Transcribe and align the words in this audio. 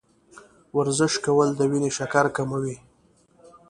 ورزش 0.77 1.13
کول 1.25 1.49
د 1.55 1.61
وینې 1.71 1.91
شکر 1.97 2.25
کموي. 2.35 2.75